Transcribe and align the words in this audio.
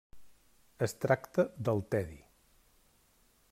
Es 0.85 0.95
tracta 1.03 1.45
del 1.69 1.85
tedi. 1.95 2.19